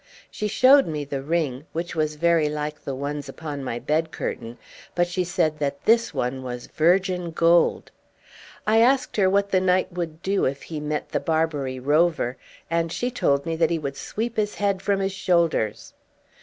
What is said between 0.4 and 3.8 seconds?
showed me the ring, which was very like the ones upon my